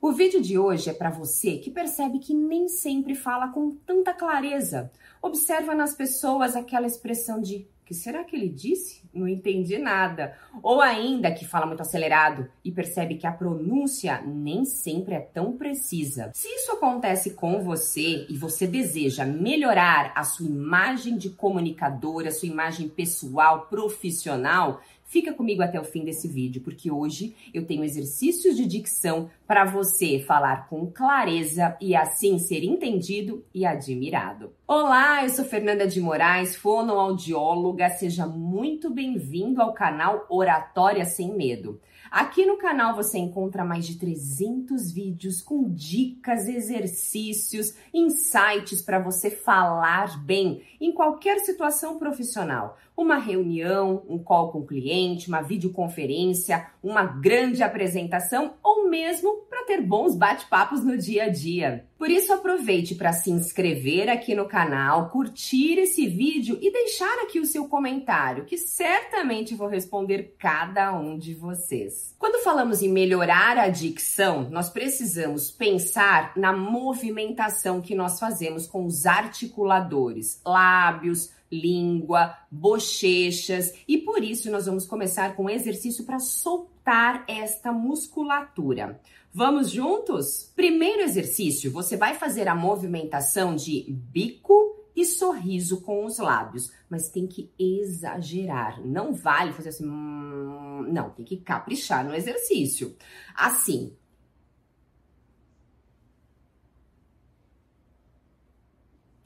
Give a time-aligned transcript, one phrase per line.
[0.00, 4.14] O vídeo de hoje é para você que percebe que nem sempre fala com tanta
[4.14, 4.92] clareza.
[5.20, 9.02] Observa nas pessoas aquela expressão de que será que ele disse?
[9.12, 10.36] Não entendi nada.
[10.62, 15.56] Ou ainda que fala muito acelerado e percebe que a pronúncia nem sempre é tão
[15.56, 16.30] precisa.
[16.34, 22.32] Se isso acontece com você e você deseja melhorar a sua imagem de comunicadora, a
[22.32, 27.82] sua imagem pessoal, profissional, Fica comigo até o fim desse vídeo, porque hoje eu tenho
[27.82, 34.52] exercícios de dicção para você falar com clareza e assim ser entendido e admirado.
[34.66, 37.88] Olá, eu sou Fernanda de Moraes, fonoaudióloga.
[37.88, 41.80] Seja muito bem-vindo ao canal Oratória Sem Medo.
[42.10, 49.30] Aqui no canal você encontra mais de 300 vídeos com dicas, exercícios, insights para você
[49.30, 52.78] falar bem em qualquer situação profissional.
[52.98, 59.64] Uma reunião, um call com o cliente, uma videoconferência, uma grande apresentação ou mesmo para
[59.66, 61.86] ter bons bate-papos no dia a dia.
[61.96, 67.38] Por isso aproveite para se inscrever aqui no canal, curtir esse vídeo e deixar aqui
[67.38, 72.16] o seu comentário, que certamente vou responder cada um de vocês.
[72.28, 78.84] Quando falamos em melhorar a dicção, nós precisamos pensar na movimentação que nós fazemos com
[78.84, 86.18] os articuladores, lábios, língua, bochechas, e por isso nós vamos começar com um exercício para
[86.18, 89.00] soltar esta musculatura.
[89.32, 90.52] Vamos juntos?
[90.54, 94.67] Primeiro exercício, você vai fazer a movimentação de bico
[94.98, 98.84] e sorriso com os lábios, mas tem que exagerar.
[98.84, 102.96] Não vale fazer assim, hum, não, tem que caprichar no exercício.
[103.32, 103.96] Assim,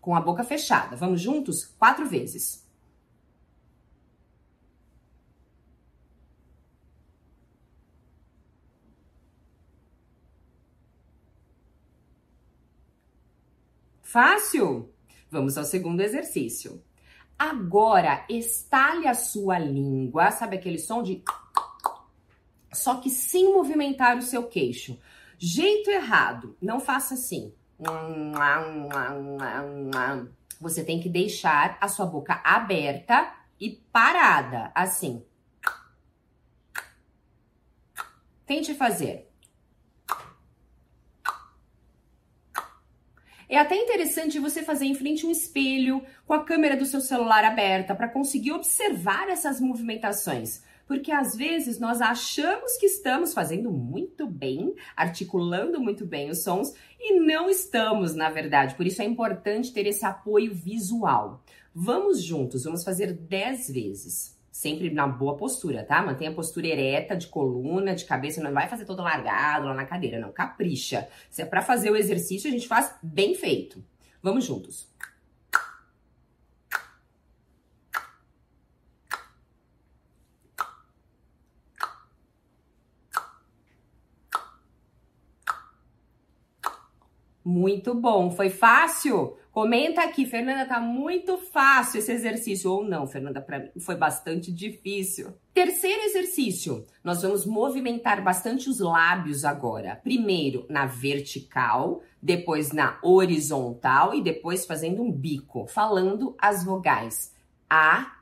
[0.00, 0.96] com a boca fechada.
[0.96, 1.66] Vamos juntos?
[1.78, 2.66] Quatro vezes.
[14.02, 14.90] Fácil?
[15.30, 16.82] Vamos ao segundo exercício.
[17.38, 21.22] Agora, estale a sua língua, sabe aquele som de.
[22.72, 24.98] Só que sem movimentar o seu queixo.
[25.38, 27.52] Jeito errado, não faça assim.
[30.60, 35.24] Você tem que deixar a sua boca aberta e parada, assim.
[38.44, 39.27] Tente fazer.
[43.48, 47.44] É até interessante você fazer em frente um espelho com a câmera do seu celular
[47.44, 54.26] aberta para conseguir observar essas movimentações porque às vezes nós achamos que estamos fazendo muito
[54.26, 58.74] bem, articulando muito bem os sons e não estamos, na verdade.
[58.74, 61.44] Por isso é importante ter esse apoio visual.
[61.74, 64.37] Vamos juntos, vamos fazer 10 vezes.
[64.58, 66.02] Sempre na boa postura, tá?
[66.02, 69.84] Mantenha a postura ereta, de coluna, de cabeça, não vai fazer todo largado lá na
[69.84, 70.32] cadeira, não.
[70.32, 71.06] Capricha.
[71.30, 73.80] Se é para fazer o exercício, a gente faz bem feito.
[74.20, 74.88] Vamos juntos.
[87.48, 88.30] Muito bom.
[88.30, 89.38] Foi fácil?
[89.50, 92.70] Comenta aqui, Fernanda, tá muito fácil esse exercício.
[92.70, 95.32] Ou não, Fernanda, para mim foi bastante difícil.
[95.54, 99.96] Terceiro exercício, nós vamos movimentar bastante os lábios agora.
[99.96, 107.34] Primeiro na vertical, depois na horizontal e depois fazendo um bico, falando as vogais
[107.68, 108.14] A,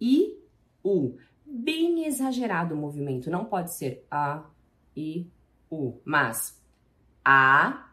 [0.00, 0.38] I,
[0.84, 1.16] U.
[1.44, 4.44] Bem exagerado o movimento, não pode ser A,
[4.96, 5.26] I,
[5.68, 6.62] U, mas
[7.24, 7.87] A,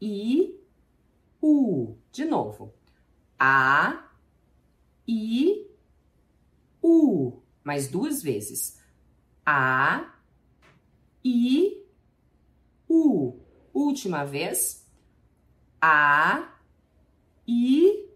[0.00, 0.58] I,
[1.42, 1.96] U.
[2.12, 2.74] De novo.
[3.38, 4.10] A,
[5.06, 5.66] I,
[6.82, 7.42] U.
[7.62, 8.80] Mais duas vezes.
[9.44, 10.14] A,
[11.24, 11.82] I,
[12.88, 13.40] U.
[13.72, 14.86] Última vez.
[15.80, 16.56] A,
[17.46, 18.08] I,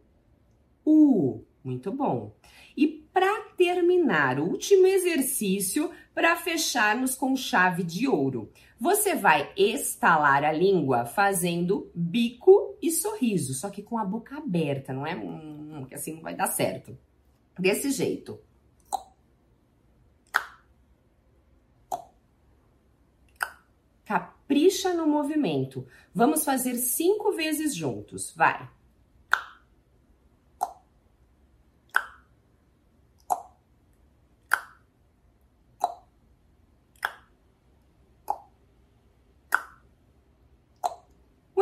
[0.84, 1.44] U.
[1.62, 2.34] Muito bom.
[2.76, 8.50] E para terminar, o último exercício para fecharmos com chave de ouro.
[8.80, 14.92] Você vai estalar a língua fazendo bico e sorriso, só que com a boca aberta,
[14.92, 15.16] não é?
[15.86, 16.96] Que assim não vai dar certo.
[17.58, 18.40] Desse jeito.
[24.04, 25.86] Capricha no movimento.
[26.14, 28.32] Vamos fazer cinco vezes juntos.
[28.34, 28.70] Vai.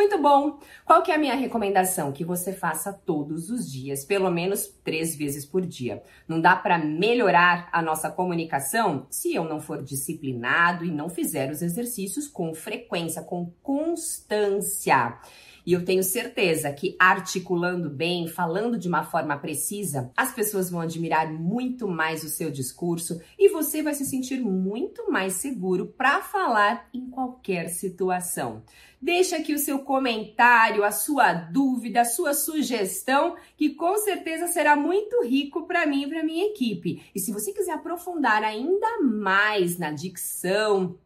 [0.07, 0.61] Muito bom.
[0.85, 2.13] Qual que é a minha recomendação?
[2.13, 6.01] Que você faça todos os dias, pelo menos três vezes por dia.
[6.29, 11.51] Não dá para melhorar a nossa comunicação se eu não for disciplinado e não fizer
[11.51, 15.19] os exercícios com frequência, com constância.
[15.67, 20.81] E eu tenho certeza que articulando bem, falando de uma forma precisa, as pessoas vão
[20.81, 26.23] admirar muito mais o seu discurso e você vai se sentir muito mais seguro para
[26.23, 28.63] falar em qualquer situação.
[29.03, 34.77] Deixa aqui o seu comentário, a sua dúvida, a sua sugestão, que com certeza será
[34.77, 37.03] muito rico para mim e para minha equipe.
[37.15, 40.97] E se você quiser aprofundar ainda mais na dicção,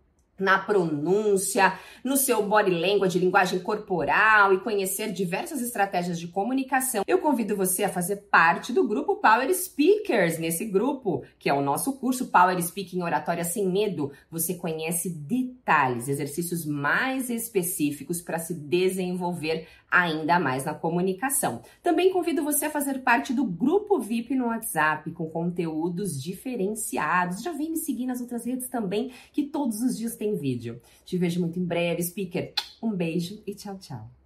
[0.40, 7.18] na pronúncia, no seu body language, linguagem corporal e conhecer diversas estratégias de comunicação, eu
[7.18, 10.38] convido você a fazer parte do grupo Power Speakers.
[10.38, 16.08] Nesse grupo, que é o nosso curso Power Speaking Oratória Sem Medo, você conhece detalhes,
[16.08, 21.62] exercícios mais específicos para se desenvolver ainda mais na comunicação.
[21.82, 27.42] Também convido você a fazer parte do grupo VIP no WhatsApp com conteúdos diferenciados.
[27.42, 30.80] Já vem me seguir nas outras redes também, que todos os dias tem vídeo.
[31.04, 32.52] Te vejo muito em breve, speaker.
[32.82, 34.19] Um beijo e tchau, tchau.